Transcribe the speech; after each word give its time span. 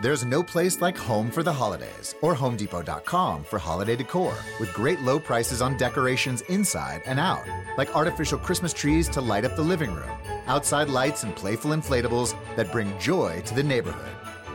There's 0.00 0.24
no 0.24 0.42
place 0.42 0.80
like 0.80 0.96
home 0.96 1.30
for 1.30 1.42
the 1.42 1.52
holidays 1.52 2.14
or 2.22 2.34
HomeDepot.com 2.34 3.44
for 3.44 3.58
holiday 3.58 3.96
decor 3.96 4.34
with 4.58 4.72
great 4.72 4.98
low 5.02 5.20
prices 5.20 5.60
on 5.60 5.76
decorations 5.76 6.40
inside 6.48 7.02
and 7.04 7.20
out, 7.20 7.44
like 7.76 7.94
artificial 7.94 8.38
Christmas 8.38 8.72
trees 8.72 9.10
to 9.10 9.20
light 9.20 9.44
up 9.44 9.56
the 9.56 9.62
living 9.62 9.92
room, 9.92 10.10
outside 10.46 10.88
lights 10.88 11.22
and 11.22 11.36
playful 11.36 11.72
inflatables 11.72 12.34
that 12.56 12.72
bring 12.72 12.98
joy 12.98 13.42
to 13.42 13.54
the 13.54 13.62
neighborhood. 13.62 14.10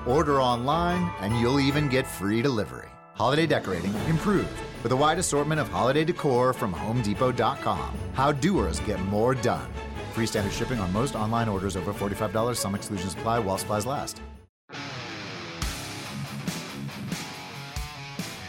Order 0.07 0.42
online 0.42 1.12
and 1.19 1.39
you'll 1.39 1.59
even 1.59 1.89
get 1.89 2.07
free 2.07 2.41
delivery. 2.41 2.89
Holiday 3.13 3.46
decorating 3.46 3.93
improved 4.09 4.49
with 4.81 4.93
a 4.93 4.96
wide 4.96 5.19
assortment 5.19 5.62
of 5.62 5.69
holiday 5.69 6.03
decor 6.03 6.53
from 6.53 6.73
HomeDepot.com. 6.73 7.93
How 8.13 8.31
doers 8.31 8.79
get 8.79 8.99
more 8.99 9.35
done. 9.35 9.71
Free 10.13 10.25
standard 10.25 10.53
shipping 10.53 10.79
on 10.79 10.91
most 10.91 11.13
online 11.13 11.47
orders 11.47 11.77
over 11.77 11.93
$45. 11.93 12.55
Some 12.55 12.73
exclusions 12.73 13.13
apply 13.13 13.37
while 13.37 13.59
supplies 13.59 13.85
last. 13.85 14.21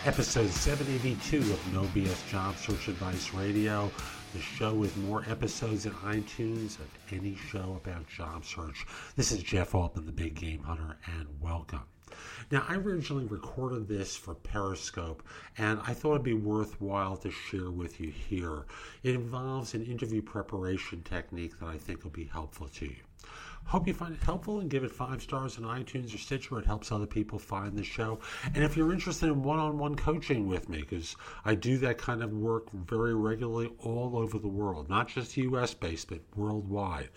Episode 0.06 0.48
782 0.51 1.38
of 1.52 1.73
No 1.73 1.83
BS 1.87 2.30
Job 2.30 2.56
Search 2.56 2.87
Advice 2.87 3.34
Radio, 3.34 3.91
the 4.34 4.41
show 4.41 4.73
with 4.73 4.96
more 4.98 5.24
episodes 5.29 5.84
in 5.84 5.91
iTunes 5.95 6.79
of 6.79 6.88
any 7.10 7.34
show 7.34 7.80
about 7.82 8.06
job 8.06 8.45
search. 8.45 8.87
This 9.16 9.32
is 9.32 9.42
Jeff 9.42 9.74
Altman, 9.74 10.06
the 10.06 10.12
Big 10.12 10.37
Game 10.37 10.62
Hunter, 10.62 10.96
and 11.19 11.27
welcome. 11.41 11.82
Now, 12.52 12.65
I 12.69 12.77
originally 12.77 13.24
recorded 13.24 13.88
this 13.88 14.15
for 14.15 14.37
Periscope, 14.37 15.24
and 15.59 15.80
I 15.84 15.92
thought 15.92 16.12
it'd 16.12 16.23
be 16.23 16.34
worthwhile 16.34 17.16
to 17.16 17.30
share 17.32 17.73
with 17.73 17.98
you 17.98 18.12
here. 18.12 18.66
It 19.02 19.16
involves 19.16 19.74
an 19.74 19.84
interview 19.84 20.23
preparation 20.23 21.02
technique 21.02 21.59
that 21.59 21.66
I 21.66 21.79
think 21.79 22.04
will 22.04 22.12
be 22.12 22.30
helpful 22.32 22.68
to 22.68 22.87
you. 22.87 23.02
Hope 23.66 23.88
you 23.88 23.95
find 23.95 24.15
it 24.15 24.23
helpful 24.23 24.61
and 24.61 24.70
give 24.70 24.84
it 24.84 24.93
five 24.93 25.20
stars 25.20 25.59
on 25.59 25.65
iTunes 25.65 26.15
or 26.15 26.19
Stitcher. 26.19 26.61
It 26.61 26.66
helps 26.66 26.93
other 26.93 27.07
people 27.07 27.37
find 27.37 27.77
the 27.77 27.83
show. 27.83 28.20
And 28.55 28.62
if 28.62 28.77
you're 28.77 28.93
interested 28.93 29.27
in 29.27 29.43
one 29.43 29.59
on 29.59 29.77
one 29.77 29.96
coaching 29.96 30.46
with 30.46 30.68
me, 30.68 30.82
because 30.82 31.16
I 31.45 31.57
do 31.57 31.76
that 31.79 31.99
kind 31.99 32.23
of 32.23 32.32
work 32.32 32.71
very 32.71 33.15
regularly 33.15 33.73
all 33.80 34.16
over 34.16 34.38
the 34.38 34.46
world, 34.46 34.88
not 34.88 35.09
just 35.09 35.37
US 35.37 35.74
based, 35.74 36.10
but 36.10 36.21
worldwide. 36.37 37.09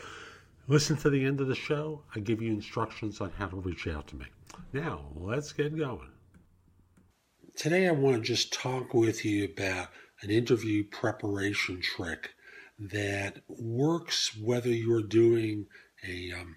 Listen 0.67 0.97
to 0.97 1.11
the 1.11 1.23
end 1.23 1.39
of 1.39 1.47
the 1.47 1.55
show. 1.55 2.01
I 2.15 2.19
give 2.19 2.41
you 2.41 2.51
instructions 2.51 3.21
on 3.21 3.31
how 3.37 3.47
to 3.47 3.57
reach 3.57 3.85
out 3.85 4.07
to 4.07 4.15
me. 4.15 4.25
Now, 4.73 5.05
let's 5.15 5.53
get 5.53 5.77
going. 5.77 6.09
Today, 7.55 7.87
I 7.87 7.91
want 7.91 8.17
to 8.17 8.21
just 8.23 8.53
talk 8.53 8.95
with 8.95 9.23
you 9.23 9.45
about 9.45 9.89
an 10.23 10.31
interview 10.31 10.83
preparation 10.83 11.79
trick 11.79 12.31
that 12.79 13.41
works 13.47 14.35
whether 14.35 14.69
you're 14.69 15.03
doing 15.03 15.67
a 16.07 16.31
um, 16.39 16.55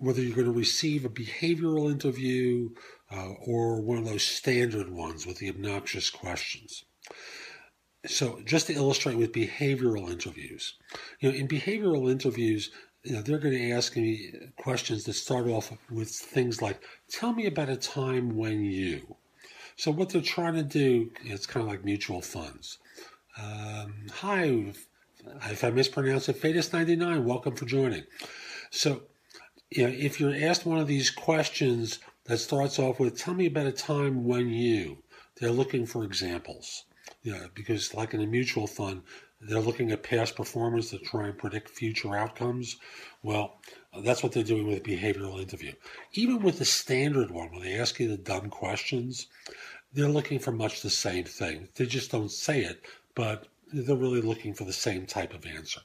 whether 0.00 0.22
you're 0.22 0.34
going 0.34 0.46
to 0.46 0.52
receive 0.52 1.04
a 1.04 1.08
behavioral 1.08 1.90
interview 1.90 2.70
uh, 3.10 3.32
or 3.46 3.80
one 3.80 3.98
of 3.98 4.04
those 4.06 4.22
standard 4.22 4.88
ones 4.88 5.26
with 5.26 5.38
the 5.38 5.50
obnoxious 5.50 6.08
questions. 6.10 6.84
So, 8.06 8.40
just 8.44 8.66
to 8.66 8.74
illustrate 8.74 9.16
with 9.16 9.32
behavioral 9.32 10.10
interviews, 10.10 10.74
you 11.20 11.30
know, 11.30 11.34
in 11.34 11.48
behavioral 11.48 12.10
interviews, 12.10 12.70
you 13.02 13.14
know, 13.14 13.22
they're 13.22 13.38
going 13.38 13.54
to 13.54 13.70
ask 13.72 13.96
me 13.96 14.32
questions 14.56 15.04
that 15.04 15.14
start 15.14 15.46
off 15.48 15.72
with 15.90 16.10
things 16.10 16.60
like, 16.60 16.82
"Tell 17.08 17.32
me 17.32 17.46
about 17.46 17.70
a 17.70 17.76
time 17.76 18.36
when 18.36 18.62
you." 18.62 19.16
So, 19.76 19.90
what 19.90 20.10
they're 20.10 20.20
trying 20.20 20.54
to 20.54 20.62
do, 20.62 21.10
it's 21.24 21.46
kind 21.46 21.64
of 21.64 21.70
like 21.70 21.84
mutual 21.84 22.20
funds. 22.20 22.78
Um, 23.38 24.06
hi, 24.12 24.74
if 25.50 25.64
I 25.64 25.70
mispronounce 25.70 26.28
it, 26.28 26.40
Fadus99, 26.40 27.24
welcome 27.24 27.54
for 27.54 27.64
joining. 27.64 28.04
So, 28.70 29.02
you 29.70 29.86
know, 29.86 29.94
if 29.96 30.20
you're 30.20 30.34
asked 30.34 30.66
one 30.66 30.78
of 30.78 30.86
these 30.86 31.10
questions 31.10 31.98
that 32.24 32.38
starts 32.38 32.78
off 32.78 32.98
with, 32.98 33.18
tell 33.18 33.34
me 33.34 33.46
about 33.46 33.66
a 33.66 33.72
time 33.72 34.24
when 34.24 34.48
you, 34.48 34.98
they're 35.36 35.50
looking 35.50 35.86
for 35.86 36.04
examples. 36.04 36.84
You 37.22 37.32
know, 37.32 37.48
because 37.54 37.94
like 37.94 38.14
in 38.14 38.20
a 38.20 38.26
mutual 38.26 38.66
fund, 38.66 39.02
they're 39.40 39.60
looking 39.60 39.90
at 39.90 40.02
past 40.02 40.36
performance 40.36 40.90
to 40.90 40.98
try 40.98 41.26
and 41.26 41.36
predict 41.36 41.68
future 41.68 42.16
outcomes. 42.16 42.76
Well, 43.22 43.56
that's 44.02 44.22
what 44.22 44.32
they're 44.32 44.42
doing 44.42 44.66
with 44.66 44.78
a 44.78 44.80
behavioral 44.88 45.40
interview. 45.40 45.72
Even 46.12 46.40
with 46.40 46.58
the 46.58 46.64
standard 46.64 47.30
one, 47.30 47.50
when 47.50 47.62
they 47.62 47.78
ask 47.78 47.98
you 48.00 48.08
the 48.08 48.16
dumb 48.16 48.50
questions, 48.50 49.26
they're 49.92 50.08
looking 50.08 50.38
for 50.38 50.52
much 50.52 50.82
the 50.82 50.90
same 50.90 51.24
thing. 51.24 51.68
They 51.76 51.86
just 51.86 52.10
don't 52.10 52.30
say 52.30 52.60
it, 52.60 52.82
but 53.14 53.46
they're 53.74 53.96
really 53.96 54.20
looking 54.20 54.54
for 54.54 54.64
the 54.64 54.72
same 54.72 55.06
type 55.06 55.34
of 55.34 55.44
answer. 55.46 55.80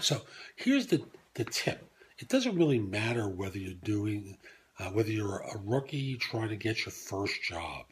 So 0.00 0.22
here's 0.56 0.86
the, 0.86 1.02
the 1.34 1.44
tip. 1.44 1.90
It 2.18 2.28
doesn't 2.28 2.56
really 2.56 2.78
matter 2.78 3.28
whether 3.28 3.58
you're 3.58 3.74
doing, 3.74 4.36
uh, 4.78 4.90
whether 4.90 5.10
you're 5.10 5.38
a 5.38 5.58
rookie 5.64 6.16
trying 6.16 6.48
to 6.48 6.56
get 6.56 6.84
your 6.84 6.92
first 6.92 7.42
job, 7.42 7.86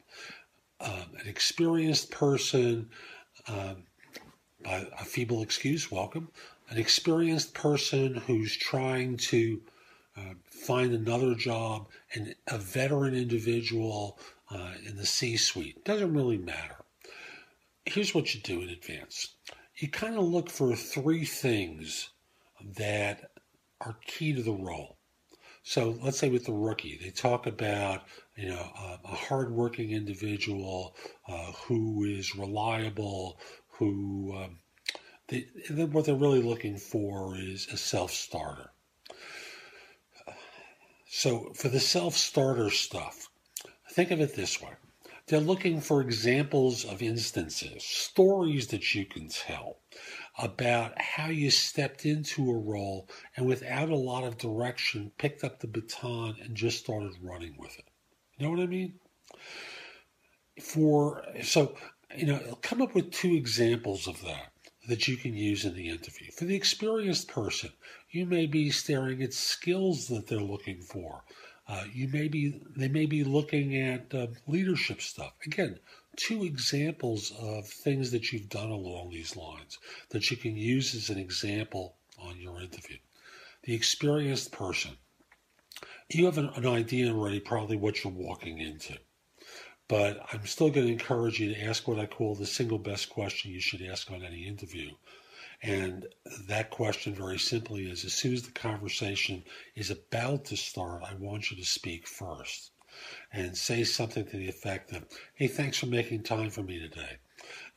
um, 0.81 1.15
an 1.19 1.27
experienced 1.27 2.11
person, 2.11 2.89
um, 3.47 3.83
by 4.63 4.87
a 4.99 5.05
feeble 5.05 5.43
excuse, 5.43 5.91
welcome, 5.91 6.29
an 6.69 6.77
experienced 6.77 7.53
person 7.53 8.15
who's 8.27 8.55
trying 8.57 9.17
to 9.17 9.61
uh, 10.17 10.33
find 10.45 10.93
another 10.93 11.35
job, 11.35 11.87
and 12.13 12.33
a 12.47 12.57
veteran 12.57 13.13
individual 13.13 14.17
uh, 14.49 14.73
in 14.87 14.95
the 14.95 15.05
C 15.05 15.37
suite. 15.37 15.83
Doesn't 15.83 16.13
really 16.13 16.37
matter 16.37 16.84
here's 17.85 18.15
what 18.15 18.33
you 18.33 18.41
do 18.41 18.61
in 18.61 18.69
advance 18.69 19.35
you 19.77 19.89
kind 19.89 20.17
of 20.17 20.23
look 20.23 20.49
for 20.49 20.75
three 20.75 21.25
things 21.25 22.09
that 22.77 23.31
are 23.81 23.97
key 24.05 24.33
to 24.33 24.41
the 24.41 24.53
role. 24.53 24.97
So 25.63 25.97
let's 26.01 26.19
say 26.19 26.29
with 26.29 26.45
the 26.45 26.53
rookie, 26.53 26.97
they 27.01 27.09
talk 27.09 27.47
about 27.47 28.03
you 28.35 28.49
know 28.49 28.59
a, 28.77 28.99
a 29.03 29.15
hardworking 29.15 29.91
individual 29.91 30.95
uh, 31.27 31.51
who 31.65 32.03
is 32.03 32.35
reliable, 32.35 33.39
who 33.79 34.33
um, 34.37 34.59
they, 35.27 35.47
what 35.69 36.05
they're 36.05 36.15
really 36.15 36.41
looking 36.41 36.77
for 36.77 37.35
is 37.35 37.67
a 37.71 37.77
self 37.77 38.11
starter. 38.11 38.69
So 41.07 41.51
for 41.55 41.67
the 41.67 41.79
self 41.79 42.15
starter 42.15 42.69
stuff, 42.69 43.29
think 43.91 44.11
of 44.11 44.21
it 44.21 44.35
this 44.35 44.61
way: 44.61 44.73
they're 45.27 45.39
looking 45.39 45.81
for 45.81 46.01
examples 46.01 46.85
of 46.85 47.01
instances, 47.01 47.83
stories 47.83 48.67
that 48.67 48.93
you 48.93 49.05
can 49.05 49.27
tell 49.27 49.77
about 50.37 50.99
how 51.01 51.27
you 51.27 51.49
stepped 51.49 52.05
into 52.05 52.51
a 52.51 52.57
role 52.57 53.09
and 53.35 53.47
without 53.47 53.89
a 53.89 53.95
lot 53.95 54.23
of 54.23 54.37
direction 54.37 55.11
picked 55.17 55.43
up 55.43 55.59
the 55.59 55.67
baton 55.67 56.35
and 56.43 56.55
just 56.55 56.79
started 56.79 57.13
running 57.21 57.55
with 57.57 57.77
it. 57.79 57.85
You 58.37 58.45
know 58.45 58.51
what 58.51 58.63
I 58.63 58.67
mean? 58.67 58.93
For 60.61 61.23
so 61.41 61.75
you 62.15 62.27
know, 62.27 62.57
come 62.61 62.81
up 62.81 62.93
with 62.93 63.11
two 63.11 63.33
examples 63.33 64.07
of 64.07 64.21
that 64.23 64.51
that 64.87 65.07
you 65.07 65.17
can 65.17 65.33
use 65.33 65.65
in 65.65 65.73
the 65.73 65.89
interview. 65.89 66.31
For 66.31 66.45
the 66.45 66.55
experienced 66.55 67.27
person, 67.27 67.71
you 68.11 68.25
may 68.25 68.45
be 68.45 68.69
staring 68.69 69.23
at 69.23 69.33
skills 69.33 70.07
that 70.07 70.27
they're 70.27 70.39
looking 70.39 70.81
for 70.81 71.23
uh, 71.67 71.83
you 71.91 72.07
may 72.09 72.27
be 72.27 72.61
they 72.75 72.87
may 72.87 73.05
be 73.05 73.23
looking 73.23 73.75
at 73.81 74.13
uh, 74.13 74.27
leadership 74.47 75.01
stuff. 75.01 75.33
Again, 75.45 75.79
two 76.15 76.43
examples 76.43 77.31
of 77.39 77.67
things 77.67 78.11
that 78.11 78.31
you've 78.31 78.49
done 78.49 78.69
along 78.69 79.09
these 79.09 79.35
lines 79.35 79.79
that 80.09 80.29
you 80.29 80.37
can 80.37 80.55
use 80.55 80.93
as 80.93 81.09
an 81.09 81.17
example 81.17 81.95
on 82.19 82.39
your 82.39 82.61
interview. 82.61 82.97
The 83.63 83.73
experienced 83.73 84.51
person, 84.51 84.91
you 86.09 86.25
have 86.25 86.37
an, 86.37 86.49
an 86.55 86.67
idea 86.67 87.11
already, 87.11 87.39
probably 87.39 87.77
what 87.77 88.03
you're 88.03 88.13
walking 88.13 88.59
into. 88.59 88.97
But 89.87 90.25
I'm 90.31 90.45
still 90.45 90.69
going 90.69 90.87
to 90.87 90.93
encourage 90.93 91.39
you 91.39 91.53
to 91.53 91.63
ask 91.63 91.87
what 91.87 91.99
I 91.99 92.05
call 92.05 92.35
the 92.35 92.45
single 92.45 92.79
best 92.79 93.09
question 93.09 93.51
you 93.51 93.59
should 93.59 93.81
ask 93.81 94.09
on 94.11 94.23
any 94.23 94.47
interview. 94.47 94.91
And 95.67 96.05
that 96.47 96.69
question, 96.69 97.15
very 97.15 97.39
simply, 97.39 97.89
is 97.89 98.05
as 98.05 98.13
soon 98.13 98.33
as 98.33 98.43
the 98.43 98.51
conversation 98.51 99.43
is 99.75 99.89
about 99.89 100.45
to 100.45 100.57
start, 100.57 101.01
I 101.01 101.15
want 101.15 101.49
you 101.49 101.57
to 101.57 101.65
speak 101.65 102.05
first 102.05 102.69
and 103.33 103.57
say 103.57 103.83
something 103.83 104.25
to 104.25 104.37
the 104.37 104.47
effect 104.47 104.91
of, 104.91 105.07
Hey, 105.33 105.47
thanks 105.47 105.79
for 105.79 105.87
making 105.87 106.21
time 106.21 106.51
for 106.51 106.61
me 106.61 106.77
today. 106.77 107.17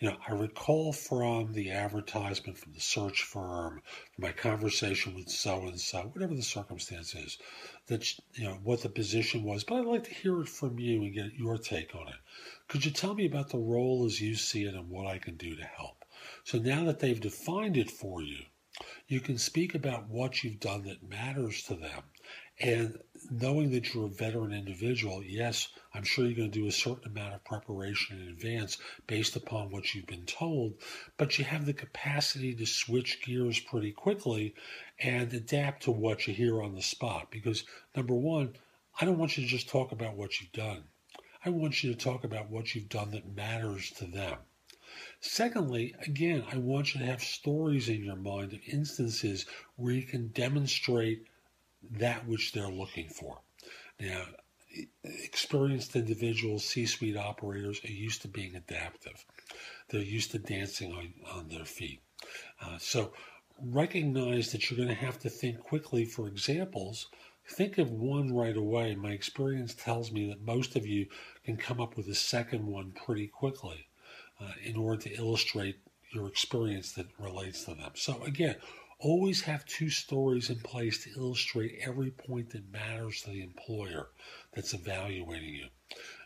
You 0.00 0.10
know, 0.10 0.18
I 0.28 0.32
recall 0.32 0.92
from 0.92 1.54
the 1.54 1.70
advertisement 1.70 2.58
from 2.58 2.74
the 2.74 2.80
search 2.80 3.22
firm, 3.22 3.80
from 4.14 4.22
my 4.22 4.32
conversation 4.32 5.14
with 5.14 5.30
so 5.30 5.62
and 5.62 5.80
so, 5.80 6.10
whatever 6.12 6.34
the 6.34 6.42
circumstance 6.42 7.14
is, 7.14 7.38
that, 7.86 8.06
you 8.34 8.44
know, 8.44 8.58
what 8.64 8.82
the 8.82 8.90
position 8.90 9.44
was, 9.44 9.64
but 9.64 9.76
I'd 9.76 9.86
like 9.86 10.04
to 10.04 10.14
hear 10.14 10.42
it 10.42 10.50
from 10.50 10.78
you 10.78 11.04
and 11.04 11.14
get 11.14 11.32
your 11.32 11.56
take 11.56 11.94
on 11.94 12.08
it. 12.08 12.20
Could 12.68 12.84
you 12.84 12.90
tell 12.90 13.14
me 13.14 13.24
about 13.24 13.48
the 13.48 13.56
role 13.56 14.04
as 14.04 14.20
you 14.20 14.34
see 14.34 14.64
it 14.64 14.74
and 14.74 14.90
what 14.90 15.06
I 15.06 15.16
can 15.16 15.36
do 15.36 15.56
to 15.56 15.64
help? 15.64 15.97
So 16.44 16.58
now 16.58 16.84
that 16.84 17.00
they've 17.00 17.20
defined 17.20 17.76
it 17.76 17.90
for 17.90 18.22
you, 18.22 18.44
you 19.08 19.20
can 19.20 19.38
speak 19.38 19.74
about 19.74 20.08
what 20.08 20.44
you've 20.44 20.60
done 20.60 20.84
that 20.84 21.08
matters 21.08 21.62
to 21.64 21.74
them. 21.74 22.02
And 22.60 22.98
knowing 23.30 23.70
that 23.70 23.94
you're 23.94 24.06
a 24.06 24.10
veteran 24.10 24.52
individual, 24.52 25.22
yes, 25.22 25.68
I'm 25.94 26.02
sure 26.02 26.24
you're 26.26 26.36
going 26.36 26.50
to 26.50 26.58
do 26.60 26.66
a 26.66 26.72
certain 26.72 27.10
amount 27.10 27.34
of 27.34 27.44
preparation 27.44 28.20
in 28.20 28.28
advance 28.28 28.78
based 29.06 29.36
upon 29.36 29.70
what 29.70 29.94
you've 29.94 30.06
been 30.06 30.26
told, 30.26 30.74
but 31.16 31.38
you 31.38 31.44
have 31.44 31.66
the 31.66 31.72
capacity 31.72 32.54
to 32.54 32.66
switch 32.66 33.22
gears 33.24 33.60
pretty 33.60 33.92
quickly 33.92 34.54
and 34.98 35.32
adapt 35.32 35.84
to 35.84 35.92
what 35.92 36.26
you 36.26 36.34
hear 36.34 36.62
on 36.62 36.74
the 36.74 36.82
spot. 36.82 37.30
Because, 37.30 37.64
number 37.96 38.14
one, 38.14 38.56
I 39.00 39.04
don't 39.04 39.18
want 39.18 39.36
you 39.38 39.44
to 39.44 39.48
just 39.48 39.68
talk 39.68 39.92
about 39.92 40.16
what 40.16 40.40
you've 40.40 40.52
done. 40.52 40.84
I 41.44 41.50
want 41.50 41.84
you 41.84 41.92
to 41.92 41.98
talk 41.98 42.24
about 42.24 42.50
what 42.50 42.74
you've 42.74 42.88
done 42.88 43.12
that 43.12 43.36
matters 43.36 43.90
to 43.92 44.06
them. 44.06 44.38
Secondly, 45.20 45.96
again, 46.06 46.44
I 46.52 46.58
want 46.58 46.94
you 46.94 47.00
to 47.00 47.06
have 47.06 47.20
stories 47.20 47.88
in 47.88 48.04
your 48.04 48.14
mind 48.14 48.52
of 48.52 48.60
instances 48.68 49.46
where 49.74 49.92
you 49.92 50.04
can 50.04 50.28
demonstrate 50.28 51.24
that 51.90 52.26
which 52.28 52.52
they're 52.52 52.70
looking 52.70 53.08
for. 53.08 53.40
Now, 53.98 54.26
experienced 55.02 55.96
individuals, 55.96 56.64
C 56.64 56.86
suite 56.86 57.16
operators, 57.16 57.84
are 57.84 57.90
used 57.90 58.22
to 58.22 58.28
being 58.28 58.54
adaptive. 58.54 59.24
They're 59.88 60.00
used 60.02 60.30
to 60.32 60.38
dancing 60.38 60.92
on, 60.92 61.14
on 61.32 61.48
their 61.48 61.64
feet. 61.64 62.00
Uh, 62.60 62.78
so 62.78 63.12
recognize 63.60 64.52
that 64.52 64.70
you're 64.70 64.76
going 64.76 64.88
to 64.88 65.04
have 65.04 65.18
to 65.20 65.30
think 65.30 65.58
quickly 65.58 66.04
for 66.04 66.28
examples. 66.28 67.08
Think 67.44 67.78
of 67.78 67.90
one 67.90 68.32
right 68.32 68.56
away. 68.56 68.94
My 68.94 69.10
experience 69.10 69.74
tells 69.74 70.12
me 70.12 70.28
that 70.28 70.42
most 70.42 70.76
of 70.76 70.86
you 70.86 71.06
can 71.44 71.56
come 71.56 71.80
up 71.80 71.96
with 71.96 72.06
a 72.06 72.14
second 72.14 72.66
one 72.66 72.92
pretty 72.92 73.26
quickly 73.26 73.87
uh, 74.40 74.52
in 74.64 74.76
order 74.76 75.02
to 75.02 75.14
illustrate 75.14 75.78
your 76.12 76.26
experience 76.26 76.92
that 76.92 77.06
relates 77.18 77.64
to 77.64 77.74
them. 77.74 77.90
So, 77.94 78.22
again, 78.22 78.56
always 78.98 79.42
have 79.42 79.64
two 79.66 79.90
stories 79.90 80.50
in 80.50 80.58
place 80.60 81.04
to 81.04 81.10
illustrate 81.16 81.78
every 81.84 82.10
point 82.10 82.50
that 82.50 82.72
matters 82.72 83.22
to 83.22 83.30
the 83.30 83.42
employer 83.42 84.08
that's 84.52 84.74
evaluating 84.74 85.54
you. 85.54 85.66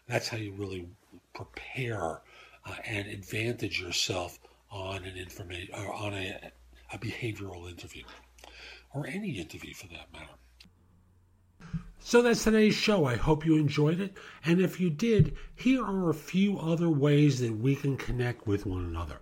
That's 0.09 0.29
how 0.29 0.37
you 0.37 0.53
really 0.53 0.89
prepare 1.35 2.23
uh, 2.65 2.77
and 2.85 3.09
advantage 3.09 3.81
yourself 3.81 4.39
on 4.71 5.05
an 5.05 5.17
information 5.17 5.75
or 5.75 5.93
on 5.93 6.15
a, 6.15 6.53
a 6.93 6.99
behavioral 6.99 7.69
interview 7.69 8.05
or 8.95 9.07
any 9.07 9.39
interview 9.39 9.75
for 9.75 9.89
that 9.89 10.13
matter. 10.13 10.33
So 12.05 12.21
that's 12.21 12.43
today's 12.43 12.75
show. 12.75 13.05
I 13.05 13.15
hope 13.15 13.47
you 13.47 13.57
enjoyed 13.57 14.01
it. 14.01 14.19
And 14.45 14.61
if 14.61 14.81
you 14.81 14.91
did, 14.91 15.37
here 15.55 15.85
are 15.85 16.11
a 16.11 16.15
few 16.15 16.59
other 16.59 16.91
ways 16.91 17.39
that 17.41 17.57
we 17.57 17.77
can 17.77 17.97
connect 17.97 18.45
with 18.47 18.67
one 18.67 18.85
another. 18.85 19.21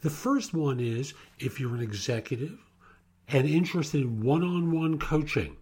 The 0.00 0.10
first 0.10 0.52
one 0.52 0.80
is 0.80 1.14
if 1.38 1.60
you're 1.60 1.76
an 1.76 1.80
executive 1.80 2.58
and 3.28 3.48
interested 3.48 4.02
in 4.02 4.20
one 4.20 4.42
on 4.42 4.72
one 4.72 4.98
coaching, 4.98 5.56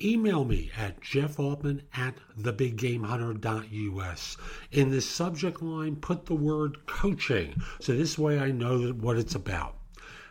email 0.00 0.44
me 0.44 0.70
at 0.76 1.00
jeffaltman 1.00 1.82
at 1.94 2.14
thebiggamehunter.us. 2.38 4.36
In 4.70 4.90
the 4.90 5.00
subject 5.00 5.60
line, 5.60 5.96
put 5.96 6.26
the 6.26 6.34
word 6.34 6.86
coaching 6.86 7.60
so 7.80 7.96
this 7.96 8.16
way 8.16 8.38
I 8.38 8.52
know 8.52 8.92
what 8.92 9.18
it's 9.18 9.34
about. 9.34 9.74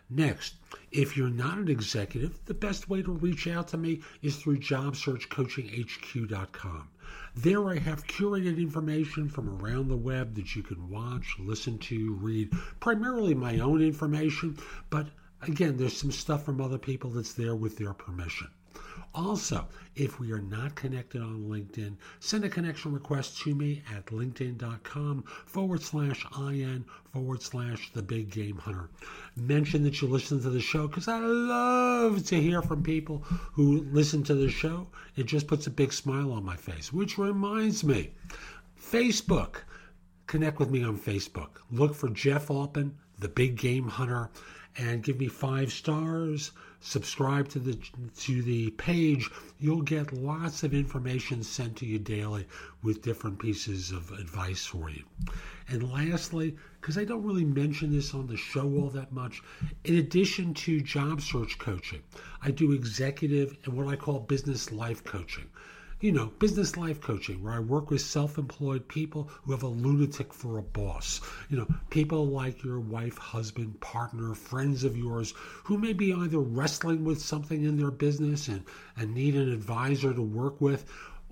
Next, 0.10 0.56
if 0.98 1.18
you're 1.18 1.30
not 1.30 1.58
an 1.58 1.68
executive, 1.68 2.40
the 2.46 2.54
best 2.54 2.90
way 2.90 3.02
to 3.02 3.12
reach 3.12 3.48
out 3.48 3.68
to 3.68 3.78
me 3.78 4.00
is 4.22 4.38
through 4.38 4.60
jobsearchcoachinghq.com. 4.60 6.88
There 7.36 7.70
I 7.70 7.80
have 7.80 8.08
curated 8.08 8.58
information 8.58 9.28
from 9.28 9.62
around 9.62 9.90
the 9.90 9.98
web 9.98 10.36
that 10.36 10.56
you 10.56 10.64
can 10.64 10.90
watch, 10.90 11.36
listen 11.38 11.78
to, 11.80 12.14
read, 12.14 12.54
primarily 12.80 13.34
my 13.34 13.60
own 13.60 13.82
information, 13.82 14.58
but 14.90 15.08
again, 15.42 15.76
there's 15.76 15.98
some 15.98 16.14
stuff 16.14 16.46
from 16.46 16.62
other 16.62 16.78
people 16.78 17.10
that's 17.10 17.34
there 17.34 17.58
with 17.58 17.78
their 17.78 17.94
permission. 17.94 18.48
Also, 19.16 19.66
if 19.96 20.20
we 20.20 20.34
are 20.34 20.42
not 20.42 20.76
connected 20.76 21.22
on 21.22 21.46
LinkedIn, 21.46 21.96
send 22.20 22.44
a 22.44 22.50
connection 22.50 22.92
request 22.92 23.40
to 23.40 23.56
me 23.56 23.82
at 23.96 24.08
linkedin.com 24.08 25.24
forward 25.46 25.82
slash 25.82 26.26
IN 26.38 26.84
forward 27.14 27.42
slash 27.42 27.94
the 27.94 28.02
big 28.02 28.30
game 28.30 28.58
hunter. 28.58 28.90
Mention 29.38 29.84
that 29.84 30.02
you 30.02 30.10
listen 30.10 30.42
to 30.42 30.50
the 30.50 30.60
show 30.60 30.90
because 30.90 31.08
I 31.08 31.20
love 31.20 32.26
to 32.26 32.42
hear 32.42 32.62
from 32.62 32.84
people 32.84 33.20
who 33.54 33.88
listen 33.90 34.22
to 34.24 34.36
the 34.36 34.50
show. 34.50 34.88
It 35.16 35.28
just 35.28 35.48
puts 35.48 35.66
a 35.66 35.72
big 35.72 35.94
smile 35.94 36.34
on 36.34 36.44
my 36.44 36.58
face, 36.58 36.92
which 36.92 37.18
reminds 37.18 37.86
me 37.86 38.12
Facebook. 38.78 39.62
Connect 40.28 40.60
with 40.60 40.72
me 40.72 40.84
on 40.84 40.98
Facebook. 40.98 41.62
Look 41.72 41.96
for 41.96 42.10
Jeff 42.10 42.52
Altman, 42.52 42.98
the 43.20 43.30
big 43.30 43.56
game 43.56 43.88
hunter, 43.88 44.30
and 44.78 45.04
give 45.04 45.20
me 45.20 45.28
five 45.28 45.72
stars. 45.72 46.52
Subscribe 46.82 47.48
to 47.50 47.60
the 47.60 47.80
to 48.18 48.42
the 48.44 48.70
page, 48.72 49.30
you'll 49.60 49.82
get 49.82 50.14
lots 50.14 50.64
of 50.64 50.74
information 50.74 51.42
sent 51.42 51.78
to 51.78 51.86
you 51.86 51.98
daily 51.98 52.46
with 52.84 53.02
different 53.02 53.40
pieces 53.40 53.92
of 53.92 54.12
advice 54.12 54.66
for 54.66 54.90
you. 54.90 55.04
And 55.68 55.92
lastly, 55.92 56.56
because 56.80 56.98
I 56.98 57.06
don't 57.06 57.24
really 57.24 57.46
mention 57.46 57.92
this 57.92 58.14
on 58.14 58.28
the 58.28 58.38
show 58.38 58.72
all 58.76 58.90
that 58.90 59.12
much, 59.12 59.42
in 59.84 59.96
addition 59.96 60.54
to 60.56 60.82
job 60.82 61.22
search 61.22 61.58
coaching, 61.58 62.04
I 62.42 62.52
do 62.52 62.72
executive 62.72 63.58
and 63.64 63.74
what 63.74 63.88
I 63.88 63.96
call 63.96 64.20
business 64.20 64.72
life 64.72 65.04
coaching 65.04 65.50
you 66.06 66.12
know, 66.12 66.28
business 66.38 66.78
life 66.78 67.02
coaching, 67.02 67.42
where 67.42 67.54
I 67.54 67.60
work 67.60 67.90
with 67.90 68.00
self 68.00 68.38
employed 68.38 68.88
people 68.88 69.28
who 69.44 69.54
have 69.54 69.64
a 69.64 69.68
lunatic 69.68 70.32
for 70.36 70.60
a 70.60 70.62
boss. 70.62 71.20
You 71.50 71.58
know, 71.58 71.68
people 71.90 72.28
like 72.28 72.64
your 72.64 72.80
wife, 72.80 73.18
husband, 73.18 73.82
partner, 73.82 74.36
friends 74.36 74.84
of 74.84 74.96
yours 74.96 75.34
who 75.64 75.80
may 75.80 75.94
be 75.94 76.14
either 76.14 76.38
wrestling 76.38 77.04
with 77.06 77.20
something 77.20 77.64
in 77.64 77.78
their 77.78 77.90
business 77.90 78.48
and, 78.48 78.64
and 78.96 79.16
need 79.16 79.34
an 79.34 79.52
advisor 79.52 80.14
to 80.14 80.22
work 80.22 80.62
with, 80.62 80.86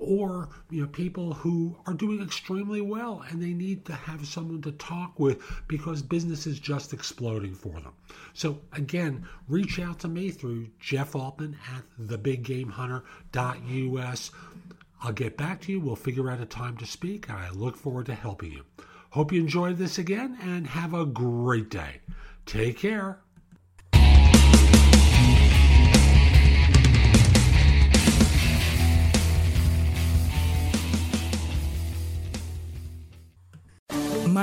or 0.04 0.50
you 0.70 0.82
know 0.82 0.88
people 0.88 1.34
who 1.34 1.76
are 1.86 1.94
doing 1.94 2.22
extremely 2.22 2.82
well 2.82 3.24
and 3.30 3.42
they 3.42 3.54
need 3.54 3.86
to 3.86 3.94
have 3.94 4.28
someone 4.28 4.62
to 4.62 4.74
talk 4.74 5.18
with 5.20 5.42
because 5.68 6.02
business 6.02 6.46
is 6.46 6.60
just 6.60 6.92
exploding 6.94 7.56
for 7.56 7.80
them. 7.80 7.94
So 8.34 8.60
again 8.74 9.26
reach 9.48 9.80
out 9.80 10.00
to 10.00 10.08
me 10.08 10.32
through 10.32 10.68
jeff 10.80 11.16
altman 11.16 11.58
at 11.76 11.84
thebiggamehunter.us 12.08 14.32
i'll 15.02 15.12
get 15.12 15.38
back 15.38 15.62
to 15.62 15.72
you. 15.72 15.80
We'll 15.80 15.96
figure 15.96 16.30
out 16.30 16.42
a 16.42 16.46
time 16.46 16.78
to 16.78 16.86
speak. 16.86 17.30
I 17.30 17.50
look 17.50 17.78
forward 17.78 18.06
to 18.08 18.16
helping 18.16 18.52
you. 18.52 18.64
Hope 19.12 19.32
you 19.32 19.40
enjoyed 19.40 19.78
this 19.78 19.98
again 19.98 20.38
and 20.42 20.68
have 20.68 20.94
a 20.94 21.06
great 21.06 21.70
day. 21.70 22.02
Take 22.46 22.80
care 22.80 23.20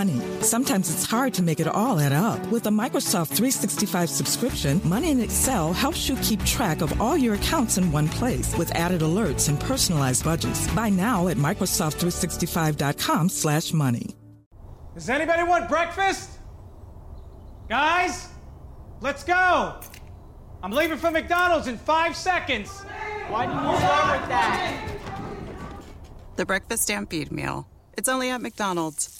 money. 0.01 0.21
Sometimes 0.41 0.91
it's 0.93 1.05
hard 1.05 1.35
to 1.35 1.43
make 1.43 1.61
it 1.61 1.69
all 1.69 2.01
add 2.01 2.13
up. 2.13 2.41
With 2.51 2.65
a 2.67 2.71
Microsoft 2.71 3.29
365 3.37 4.09
subscription, 4.09 4.81
Money 4.85 5.11
in 5.11 5.21
Excel 5.21 5.75
helps 5.75 6.09
you 6.09 6.17
keep 6.23 6.43
track 6.45 6.81
of 6.81 6.91
all 7.01 7.17
your 7.19 7.35
accounts 7.35 7.77
in 7.77 7.93
one 7.93 8.09
place 8.09 8.57
with 8.57 8.75
added 8.75 9.03
alerts 9.03 9.51
and 9.51 9.61
personalized 9.61 10.25
budgets. 10.25 10.67
Buy 10.75 10.89
now 10.89 11.29
at 11.29 11.37
Microsoft365.com 11.37 13.29
slash 13.29 13.75
money. 13.75 14.07
Does 14.95 15.11
anybody 15.11 15.43
want 15.43 15.69
breakfast? 15.69 16.31
Guys, 17.69 18.29
let's 19.03 19.23
go. 19.23 19.81
I'm 20.63 20.73
leaving 20.73 20.99
for 20.99 21.11
McDonald's 21.11 21.67
in 21.67 21.77
five 21.77 22.17
seconds. 22.17 22.71
Why 23.29 23.47
didn't 23.47 23.65
you 23.69 23.77
start 23.77 24.21
with 24.21 24.29
that? 24.31 24.91
The 26.37 26.47
Breakfast 26.47 26.85
Stampede 26.85 27.31
Meal. 27.31 27.67
It's 27.99 28.09
only 28.09 28.31
at 28.31 28.41
McDonald's 28.41 29.20